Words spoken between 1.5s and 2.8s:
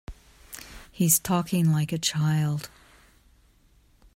like a child.